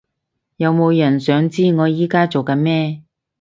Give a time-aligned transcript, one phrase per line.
[0.57, 3.03] 有冇人想知我而家做緊咩？